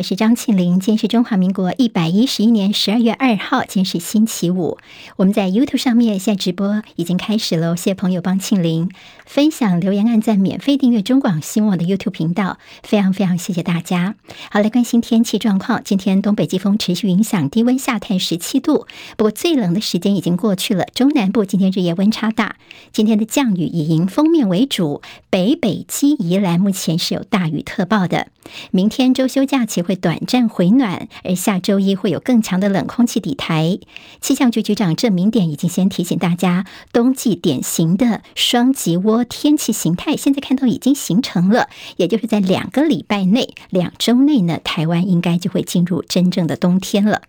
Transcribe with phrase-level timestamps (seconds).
[0.00, 0.80] 我是张庆玲。
[0.80, 4.78] 今天是中华民国一百一十一年十二月二号，今天是星期五。
[5.16, 8.90] 我们在 YouTube 上面现在直播已经开始了，谢谢朋友帮庆玲
[9.26, 14.14] 分享、留言、按赞、免费订阅中广新闻网的 YouTube 频道，非常非常谢谢大家。
[14.50, 15.82] 好，来关心天气状况。
[15.84, 18.86] 今天东北季风持续影响，低温下探十七度。
[19.18, 22.56] 不过最冷的时间已经过去了，中南部今天日夜温差大。
[22.90, 28.28] 今天的降雨以迎风面为主，北北基宜兰目前是有大雨特报的。
[28.70, 33.80] 明天周休假期会短暂回暖，而下周一会有更强的冷空气抵台。
[34.20, 47.22] 气象局局长郑明典已经先提醒大家，冬季典型的双极涡天气形态，现在看到已经形成了，也就是在两个礼拜内、两周内呢，台湾应该就会进入真正的冬天了。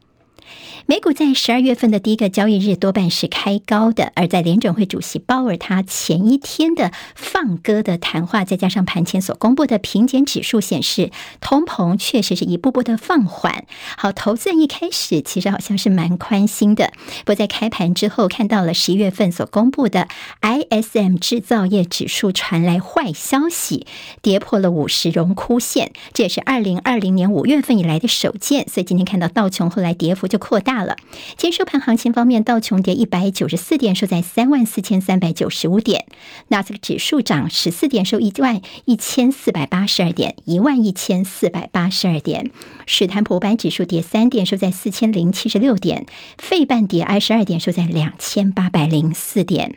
[0.87, 13.65] 美股在十二月份的第一个交易日多半是开高的，而在联准会主席鲍尔他前一天的放歌的谈话，再加上盘前所公布的评检指数显示，通膨确实是一步步的放缓。
[13.95, 20.07] 好，投资人一开始其实好像是蛮宽心的，不过在开盘之后看到了十一月份所公布的
[20.41, 23.85] ISM 制造业指数传来坏消息，
[24.23, 30.70] 跌破了五十荣枯线，这也是二零二零年五月份以来的首见，所以今天看到道琼后来跌幅就扩大。
[30.71, 30.95] 大了。
[31.35, 36.05] 今天收盘行情方面，道琼跌一百九十四点，收在三万四千三百九十五点；
[36.47, 42.51] 纳斯克指数涨十四点，收一万一千四百八十二点，一万一千四百八十二点。
[42.85, 46.05] 史坦普五百指数跌三点，收在四千零七十六点；
[46.37, 49.75] 费半跌二十二点，收在两千八百零四点。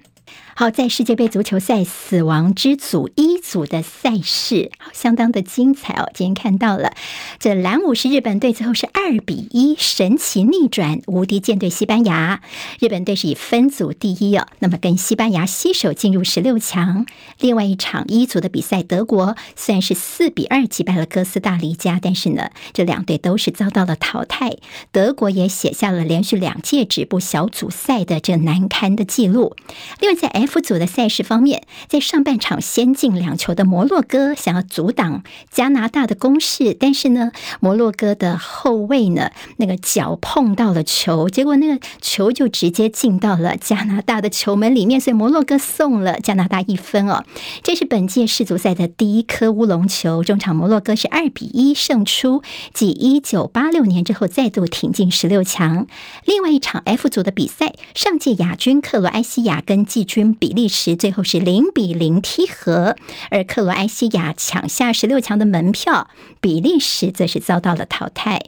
[0.57, 6.09] 好，在世界杯足球赛死亡之组一组的赛事，相当的精彩哦。
[6.15, 6.93] 今天看到了
[7.41, 12.41] 这蓝武士日本队最后是二比一神奇逆转无敌舰队西班牙，
[12.79, 17.05] 日本队是以分组第一哦，那么跟西班牙携手进入十六强。
[17.41, 24.59] 另外一场一组的比赛，德国虽然是四比二击败了哥斯达黎加，但是呢，这两队都是遭到了淘汰。
[24.93, 29.57] 德国也写下了连续两届止步小组赛的这难堪的记录。
[29.99, 47.25] 另外在 F 组的赛事方面，在上半场先进两球的摩洛哥想要阻挡加拿大的攻势，但是呢，摩洛哥的后卫呢，那个脚碰到了球，结果那个球就直接进到了加拿大的球门里面，所以摩洛哥送了加拿大一分哦。
[47.63, 50.23] 这是本届世足赛的第一颗乌龙球。
[50.23, 52.43] 中场摩洛哥是二比一胜出，
[52.75, 55.87] 继一九八六年之后再度挺进十六强。
[56.27, 60.34] 另外一场 F 组的比赛，上届亚军克罗埃西亚跟季军。
[60.35, 62.97] 比利时最后是零比零踢和，
[63.31, 66.09] 而克罗埃西亚抢下十六强的门票，
[66.41, 68.47] 比利时则是遭到了淘汰。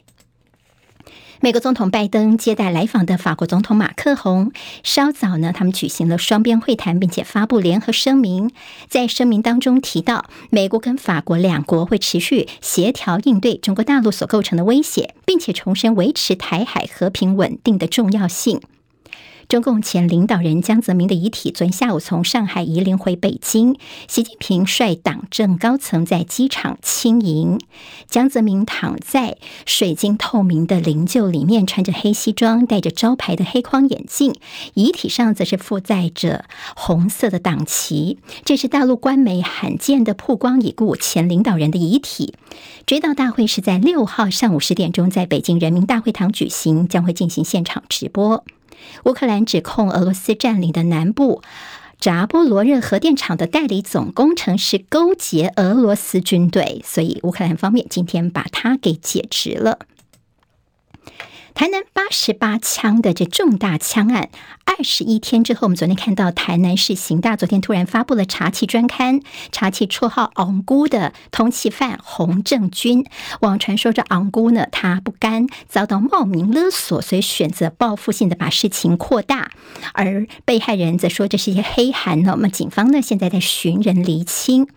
[1.39, 4.51] 美国总统拜登接待来访的法国总统马克宏，
[4.83, 8.49] 稍早呢，他们举行了双边会谈，并且发布联合声明。
[8.89, 18.59] 在声明当中提到，美国跟法国两国会持续协调应对中国大陆所构成的威胁，并且重申维持台海和平稳定的重要性。
[19.47, 23.77] 中共前领导人江泽民的遗体昨天下午从上海移灵回北京，
[24.09, 27.57] 习近平率党政高层在机场亲迎。
[28.09, 34.35] 江泽民躺在水晶透明的灵柩里面，穿着黑西装，戴着招牌的黑框眼镜，
[34.73, 36.43] 遗体上则是附载着
[36.75, 38.19] 红色的党旗。
[38.43, 42.33] 这是大陆官媒罕见的曝光已故前领导人的遗体。
[42.85, 48.43] 追悼大会是在六号上午十点钟在北京人民大会堂举行，将会进行现场直播。
[49.05, 51.41] 乌克兰指控俄罗斯占领的南部
[51.99, 59.79] 扎波罗热核电厂的代理总工程师勾结俄罗斯军队，所以乌克兰方面今天把他给解职了。
[61.57, 64.29] 台南八十八枪的这重大枪案，
[64.65, 73.07] 二十一天之后，我们昨天看到台南市刑大昨天突然发布了查缉专刊，查缉绰号“昂姑”的通缉犯洪正军。
[73.39, 79.49] 网传说这昂姑呢，他不甘遭到冒名勒索，所以选择报复性的把事情扩大。
[79.93, 82.33] 而被害人则说这是一些黑函呢。
[82.35, 84.67] 那么警方呢，现在在寻人厘清。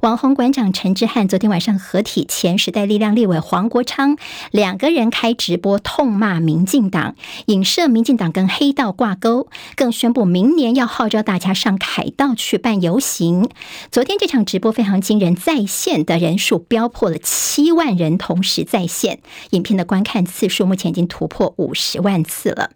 [0.00, 4.16] 网红馆长陈之汉昨天晚上合体，前时代力量立委黄国昌
[4.50, 7.14] 两个人开直播痛骂民进党，
[7.46, 13.48] 影射民进党跟黑道挂钩，更宣布明年要号召大家上凯道去办游行。
[13.90, 19.20] 昨天这场直播非常惊人，在线的人数飙破了七万人同时在线，
[19.50, 22.70] 影片的观看次数目前已经突破五十万次了。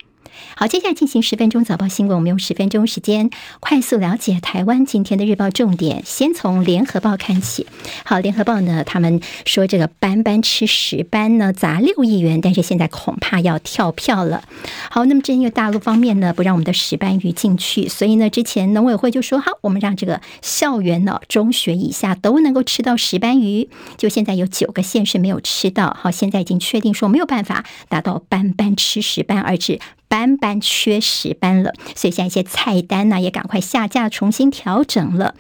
[0.57, 3.31] 好，接下来进行十分钟早报新闻，我们用十分钟时间
[3.61, 6.03] 快速了解台湾今天的日报重点。
[6.05, 7.67] 先从联合报看起。
[8.05, 14.45] 好，联合报呢，他们说这个班班吃石斑呢砸六亿元，但是现在恐怕要跳票了。
[14.91, 23.69] 好，那么正因为大陆方面呢不让我们的石斑鱼进去，所以呢之前农委会就说好，我们让这个校园呢中学以下都能够吃到石斑鱼。
[23.97, 29.79] 就现在有九个县市没有吃到，好，现在已经确定说没有办法达到班班吃石斑，而是。
[30.11, 35.37] 班班缺失斑了，所以像一些菜单呢，也赶快下架，重新调整了。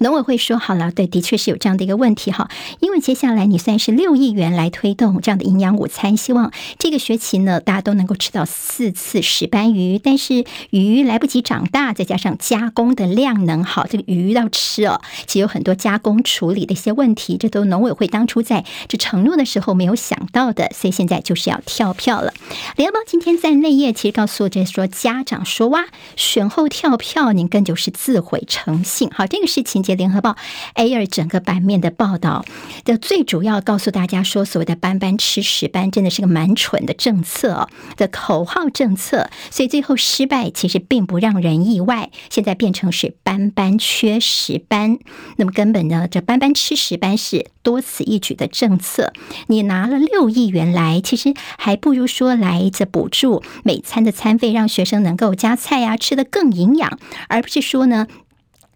[0.00, 2.48] 农委会说好了，对，的确是有这样的一个问题哈，
[2.78, 22.32] 因为接下来你算是六亿元来推动这样的营养午餐，希望这个学期呢，大家都能够吃到四次石斑鱼，但是鱼来不及长大，再加上加工的量能好，这个鱼要吃哦，其实有很多加工处理的一些问题，这都农委会当初在这承诺的时候没有想到的，所以现在就是要跳票了。
[22.76, 29.10] 联邦今天在内页其实告诉这，说家长说哇，选后跳票，您更就是自毁诚信。
[29.10, 29.87] 好，这个事情。
[29.94, 30.36] 联合报
[30.74, 32.44] A 二整个版面的报道
[32.84, 42.10] 的最主要告诉大家说，所谓的“班班吃石斑”真的是个蛮蠢的政策，的口号政策，所以最后失败其实并不让人意外。
[42.30, 44.98] 现在变成是“班班缺石斑”，
[45.36, 49.12] 那么根本呢，这“班班吃石斑”是多此一举的政策。
[49.48, 56.98] 你拿了六亿元来，其实还不如说来这补助每餐的餐费，让学生能够加菜啊，吃得更营养，
[57.28, 58.06] 而不是说呢。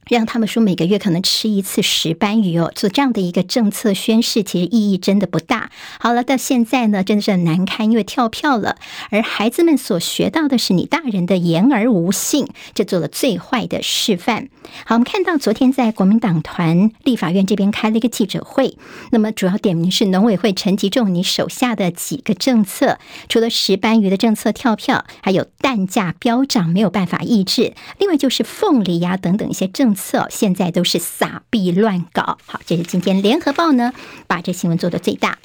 [0.09, 5.71] 让他们说每个月可能吃一次石斑鱼哦，做这样的一个政策宣誓，其实意义真的不大。
[6.01, 8.77] 好了，到现在呢，真的是很难堪，因为跳票了。
[9.11, 14.49] 而孩子们所学到的是你大人的言而无信，这做了最坏的示范。
[14.85, 18.77] 好，我们看到昨天在国民党团立法院这边开了一个记者会，
[19.13, 29.93] 那么主要点名是农委会陈吉仲你手下的几个政策，除了石斑鱼的政策跳票，还有蛋价飙涨没有办法抑制，另外就是凤梨呀、等等一些政。
[29.93, 33.93] 策策现在都是撒币乱搞，好，这是今天联合报呢
[34.27, 35.39] 把这新闻做的最大。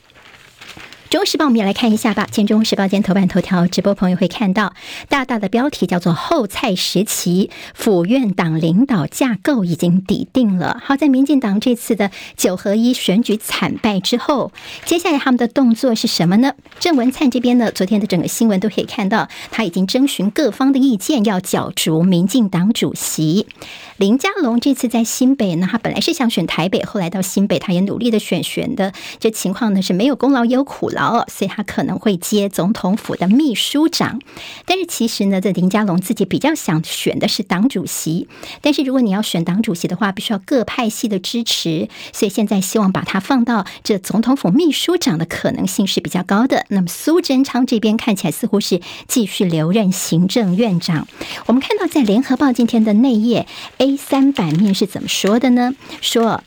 [1.09, 2.27] 中时报，我们也来看一下吧。
[2.29, 4.73] 今天中时报今天头版头条，直播朋友会看到
[5.07, 10.81] 大大的标题叫做“后蔡时期府院党领导架构已经底定了”。
[10.83, 14.51] 好，在民进党这次的九合一选举惨败之后，
[14.83, 16.53] 接下来他们的动作是什么呢？
[16.77, 23.47] 郑文灿这边呢，昨天的整个新闻都可以看到，他已经征询各方的意见，要角逐民进党主席。
[23.95, 30.96] 林佳龙这次在新北呢，他本来是想选台北，后来到新北，他也努力的选选的，这情况呢是没有功劳也有苦劳，
[31.27, 34.19] 所以他可能会接总统府的秘书长。
[34.65, 38.27] 但是其实呢，这林佳龙自己比较想选的是党主席。
[38.61, 46.65] 但是如果你要选党主席的话，必须要各派系的支持，所以现在希望把他放到这总统府秘书长的可能性是比较高的。
[46.69, 51.07] 那么苏贞昌这边看起来似乎是继续留任行政院长。
[51.45, 53.45] 我们看到在联合报今天的内页
[53.77, 55.73] A 三版面是怎么说的呢？
[56.01, 56.43] 说。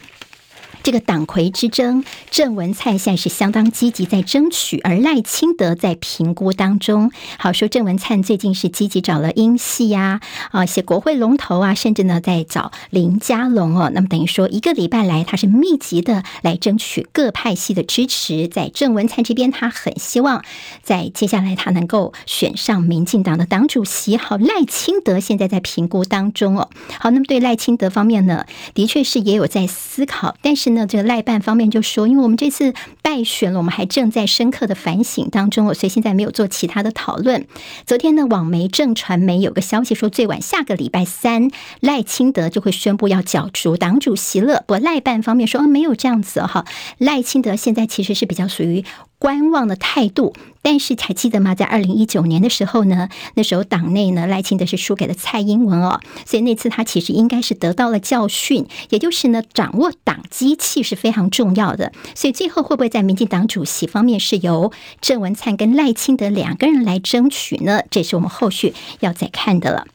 [0.83, 7.13] 这个党魁之争，郑文灿现在是相当积极在争取，而赖清德在评估当中。
[7.39, 13.91] 好说，郑文灿最近是积极找了英系呀，啊，写国会龙头啊，甚至呢在找林佳龙哦。
[13.95, 18.49] 那么等于说，一个礼拜来，他是密集的来争取各派系的支持。
[18.49, 20.43] 在郑文灿这边，他很希望
[20.83, 24.17] 在接下来他能够选上民进党的党主席。
[24.17, 26.71] 好，赖清德现在在评估当中哦。
[26.99, 30.70] 好，那么对赖清德方面呢，的确是也有在思考，但是。
[30.75, 37.47] 那这个赖办方面就说，因为我们这次败选了，我们还正在深刻的反省当中，我所以现在没有做其他的讨论。
[37.87, 41.51] 昨天呢，网媒正传媒有个消息说，最晚下个礼拜三，
[41.81, 44.65] 赖清德就会宣布要角逐党主席了。
[44.67, 46.65] 不赖办方面说，没有这样子哈，
[46.99, 48.85] 赖清德现在其实是比较属于。
[49.21, 51.55] 观望的态度，但是还记得吗？
[51.55, 61.93] 在二零一九年的时候呢，那时候党内呢，赖清德是输给了蔡英文哦，所以那次他其实应该是得到了教训，也就是呢，掌握党机器是非常重要的。
[62.15, 64.73] 所以最后会不会在民进党主席方面是由
[65.03, 67.83] 郑文灿跟赖清德两个人来争取呢？
[67.91, 69.87] 这是我们后续要再看的了。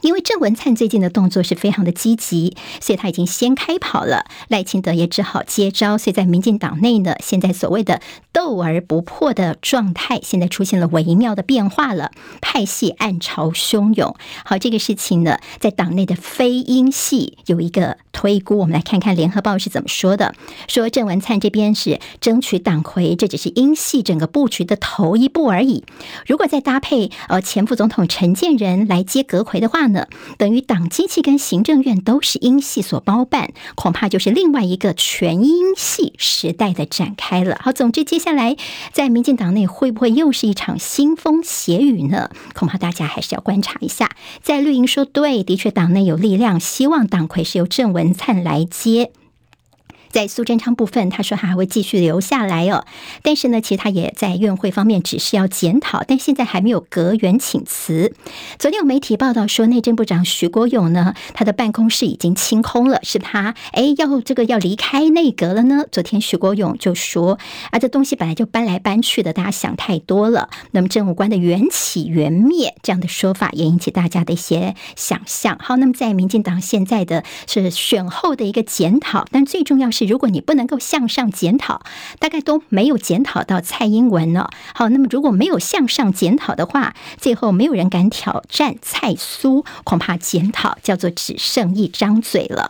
[0.00, 5.98] 因为郑文灿最近的动作是非常的积极，所以他已经先开跑了，赖清德也只好接招。
[5.98, 8.00] 所以在民进党内呢，现在所谓的
[8.32, 14.14] 斗而不破的状态，现在出现了微妙的变化了，派系暗潮汹涌。
[14.44, 20.34] 好，这个事情呢，在党内的非英系有一个推估，我们来看看联合报是怎么说的：
[20.68, 25.84] 说郑文灿这边是争取党魁，这只是英系整个布局的头一步而已。
[26.26, 37.58] 如果再搭配呃前副总统陈建仁来接阁揆的话，呢，等于党机器跟行政院都是英系所包办，恐怕就是另外一个全英系时代的展开了。
[37.62, 38.56] 好，总之接下来
[38.92, 42.30] 在民进党内会不会又是一场腥风血雨呢？
[42.54, 44.10] 恐怕大家还是要观察一下。
[44.42, 49.12] 在绿营说对，的确党内有力量，希望党魁是由郑文灿来接。
[50.10, 52.84] 在苏贞昌部分，他说他还会继续留下来哦，
[53.22, 58.14] 但是呢，其实他也在院会方面只是要检讨，但现在还没有阁员请辞。
[58.58, 65.84] 昨天有媒体报道说，内政部长徐国勇呢，他的办公室已经清空了，是他哎要这个要离开内阁了呢？
[65.92, 67.38] 昨天徐国勇就说
[67.70, 70.48] 啊，这东西本来就搬来搬去的，大家想太多了。
[70.70, 75.58] 那么政务官的缘起缘灭这样的说法，也引起大家的一些想象。
[75.60, 79.97] 好，那么在民进党现在的是选后的一个检讨，但最重要是。
[79.98, 81.82] 是，如果你不能够向上检讨，
[82.20, 84.50] 大概都没有检讨到蔡英文了。
[84.72, 92.68] 好，那么如果没有向上检讨的话，最后没有人敢挑战蔡苏，恐怕检讨叫做只剩一张嘴了。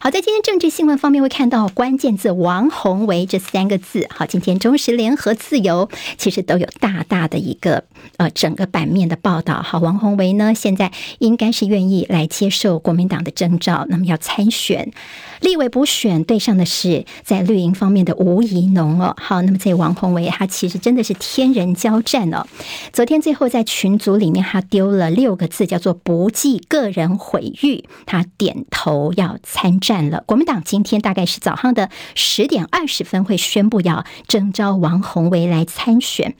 [0.00, 4.06] 好，在今天政治新闻方面，会看到关键字“王宏维”这三个字。
[4.14, 7.82] 好，今天中时联合自由其实都有大大的一个
[8.16, 9.60] 呃整个版面的报道。
[9.60, 14.92] 好，王宏维呢，现在应该是愿意来接受国民党的征召，那么要参选
[15.40, 19.16] 立委补选，对上的是在绿营方面的吴怡农哦。
[19.18, 22.46] 好，那么这王鸿薇他其实真的是天人交战哦。
[22.92, 29.78] 昨天最后在群组里面，他丢了六个字，叫做“不计个人毁誉”，他点头要参。
[29.80, 36.34] 战了，国民党今天大概是早上的十点二十分会宣布要征召王鸿薇来参选。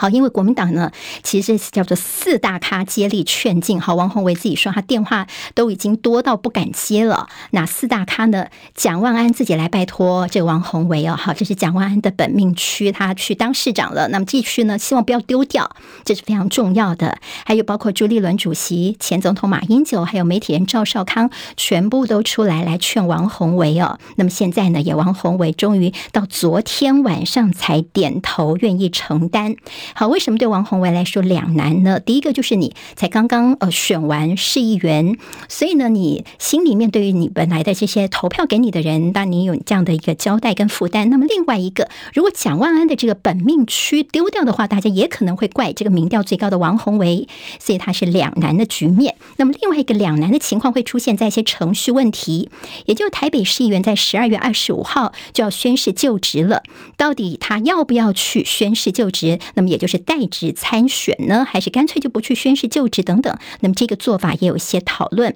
[0.00, 0.90] 好，因为国民党呢，
[1.22, 3.78] 其实是叫做四大咖接力劝进。
[3.78, 7.28] 好，王宏伟自己说，他电话都已经多到不敢接了。
[7.50, 8.46] 那四大咖呢？
[8.74, 11.14] 蒋万安自己来拜托这个王宏伟哦。
[11.14, 14.08] 好，这是蒋万安的本命区，他去当市长了。
[14.08, 15.70] 那么这区呢，希望不要丢掉，
[16.02, 17.18] 这是非常重要的。
[17.44, 23.98] 还有包括朱立伦主席、前总统马英九，还有媒体人赵少康，全部都出来来劝王宏伟哦。
[24.16, 29.56] 那么现在呢，也王宏伟终于到昨天晚上才点头，愿意承担。
[29.94, 32.00] 好，为什么对王宏伟来说两难呢？
[32.00, 35.16] 第一个就是你才刚刚呃选完市议员，
[35.48, 41.10] 所以呢，你心里面对于你本来的这些投票给你的人，当你有这样的一个交代跟负担。
[41.10, 47.28] 那么另外一个，如果蒋万安的这个本命区丢掉的话，大家也可能会怪这个民调最高的王宏伟，
[47.58, 49.16] 所以他是两难的局面。
[49.36, 52.50] 那么另外一个两难的情况会出现在一些程序问题，
[52.86, 56.62] 也就台北市议员在十二月二十五号就要宣誓就职了，
[56.96, 59.38] 到底他要不要去宣誓就职？
[59.54, 63.36] 那么也就是代职参选呢，还是干脆就不去宣誓就职等等？
[63.60, 65.34] 那么这个做法也有一些讨论。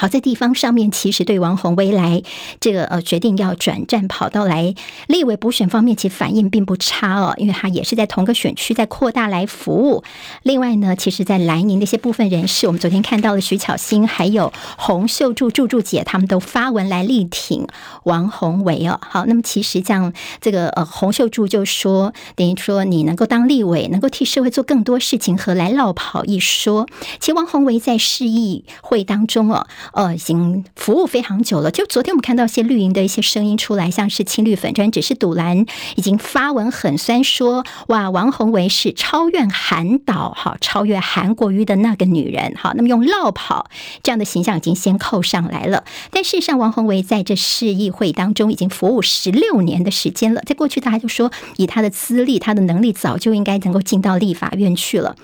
[0.00, 2.22] 好，在地方上面，其实对王宏威来
[2.60, 4.72] 这个呃决定要转战跑道来
[5.08, 10.04] 立委补选方面，其实反应并不差哦，因为他也是在同个选区在扩大来服务。
[10.44, 17.66] 另外呢，其实，在蓝营的一些部分人士，我们昨天看到了徐巧芯还有洪秀柱柱柱姐，他们都发文来力挺
[18.04, 19.00] 王鸿薇哦。
[19.02, 26.86] 好，那么其实像这个呃洪秀柱就说，等于说你能够当立委，能够替社会做更多事情，何来落跑一说？
[27.18, 29.66] 其实王鸿薇在市议会当中哦。
[29.92, 31.70] 呃，已经服务非常久了。
[31.70, 35.64] 就昨天我们看到一些绿营的一些声音出来，像是青绿粉专只是赌蓝
[35.96, 42.72] 已经发文很酸说，哇，王鸿薇是超越韩导，哈，超越韩国瑜的那个女人，哈。
[42.76, 43.68] 那么用落跑
[44.02, 45.84] 这样的形象已经先扣上来了。
[46.10, 50.42] 但事实上，王鸿薇在这市议会当中已经服务十六年的时间了。
[50.46, 55.16] 在过去，大家就说以他的资历、他的能力，早就应该能够进到立法院去了。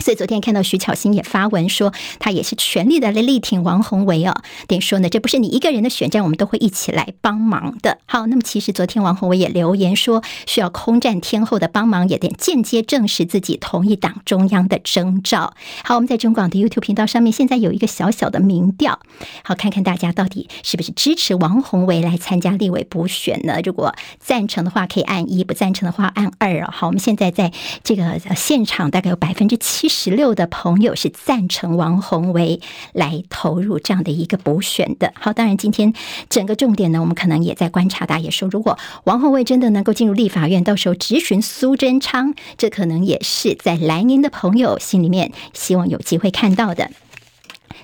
[0.00, 4.34] 所以昨天看到徐巧芯也发文说，他也是全力的来力挺王宏维哦。
[4.66, 7.98] 等于说呢，这不是你一个人的选战，我们都会一起来帮忙的。
[8.06, 15.54] 好，那么其实昨天王宏维也留言说，需要空战天后的帮忙，也得间接证实自己同意党中央的征召。
[15.84, 18.98] 好，我们在中广的 YouTube 频道上面现在有一个小小的民调，
[19.44, 23.60] 好，看看大家到底是不是支持王宏维来参加立委补选呢？
[23.64, 26.68] 如果赞成的话，可以按一；不赞成的话，按二。
[26.70, 27.52] 好，我们现在在
[27.84, 29.83] 这个现场大概有百分之七。
[29.88, 32.60] 十六的朋友是赞成王宏维
[32.92, 35.12] 来投入这样的一个补选的。
[35.14, 35.92] 好，当然今天
[36.28, 38.06] 整个重点呢，我们可能也在观察。
[38.06, 46.90] 大家也说，如果王宏维真的能够进入立法院，到时候直询苏贞昌，这可能也是在蓝营的朋友心里面希望有机会看到的。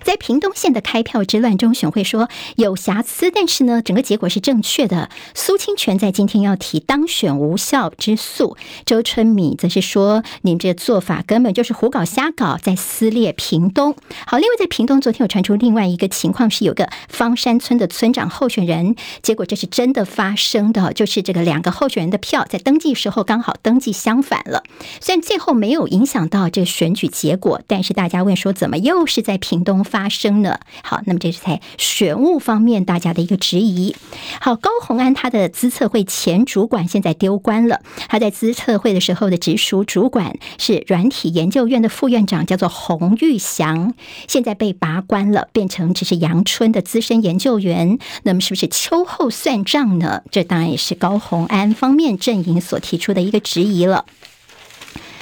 [0.02, 5.10] 在屏东县的开票之乱中，选会说有瑕疵，但是呢，整个结果是正确的。
[5.34, 13.94] 苏清泉在今天要提当选无效之诉，周春米则是说，您这做法根本就是胡搞瞎搞，在撕裂屏东。
[14.26, 24.62] 好，另外在屏东昨天有传出另外一个情况，是有个方山村的村长候选人，结果这是真的发生的，就是这个两个候选人的票在登记时候刚好登记相反了，
[25.00, 30.58] 虽然最后没有影响到这个选举结果，但是大家问说，怎么又是在屏东发生呢？
[30.82, 33.94] 好，那么这是在选务方面大家的一个质疑。
[34.40, 43.92] 好，高虹安他的资策会前主管现在丢官了，他在资策会的时候的直属主管是软体研究院的副院长，叫做洪玉祥，
[44.28, 47.98] 现在被拔官了，变成只是阳春的资深研究员。
[48.22, 50.22] 那么是不是秋后算账呢？
[50.30, 54.04] 这当然也是高虹安方面阵营所提出的一个质疑了。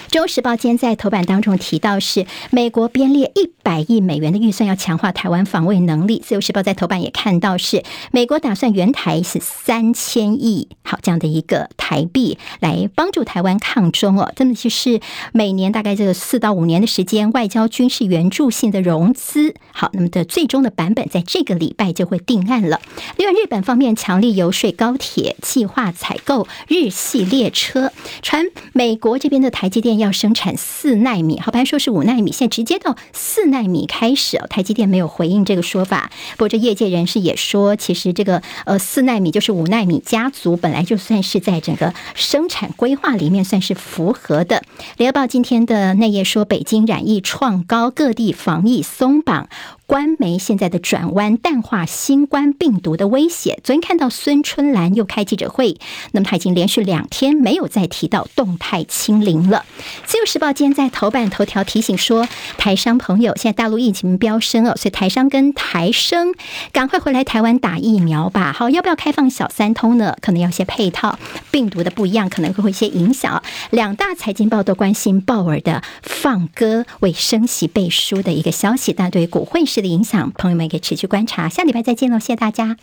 [0.11, 6.21] 《中时报》今天在头版当中提到，是美国编列一百亿美元的预算要强化台湾防卫能力。
[6.23, 7.83] 《自由时报》在头版也看到，是
[8.13, 15.01] 美国打算援台是三千亿，好这样的一个台币来帮助台湾抗中哦，真的就是
[15.33, 19.55] 每年大概这个四到五年的时间，外交军事援助性的融资。
[19.71, 22.81] 好，那么的最终的版本在这个礼拜就会定案了。
[23.19, 29.99] 另外，日本方面强力游说高铁，计划采购日系列车，传美国这边的台积电。
[29.99, 34.47] 要生产四纳米，好，本来说是五纳米，现在直接到四纳米开始哦。
[34.49, 44.63] 台积电没有回应这个说法，不过这业界人士也说，其实这个呃四纳米就是五纳米家族，本来就算是在整个生产规划里面算是符合的。
[44.97, 49.49] 联合报今天的内页说，北京染疫创高，各地防疫松绑。
[49.89, 53.59] 官媒现在的转弯淡化新冠病毒的威胁。
[53.65, 55.79] 昨天看到孙春兰又开记者会，
[56.13, 59.65] 那么他已经连续两天没有再提到动态清零了。
[60.05, 62.29] 自由时报今天在头版头条提醒说，
[62.59, 66.35] 台商朋友现在大陆疫情飙升哦，所以台商跟台生
[66.71, 68.53] 赶快回来台湾打疫苗吧。
[68.53, 70.15] 好，要不要开放小三通呢？
[70.21, 71.19] 可能要些配套，
[71.51, 73.43] 病毒的不一样，可能会会一些影响。
[73.71, 79.78] 两大财经报都关心鲍尔的放歌为升息背书的一个消息，但对于股汇市。
[79.83, 81.49] 的影响，朋友们可以持续观察。
[81.49, 82.77] 下礼拜再见喽，谢谢大家。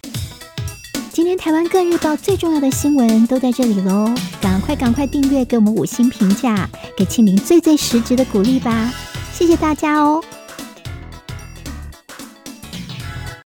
[1.12, 8.94] 今天台湾各日报最重要的新闻都在这里喽，赶快赶快订阅，给我们五星评价，给庆林最最实质的鼓励吧，
[9.34, 10.22] 谢谢大家哦。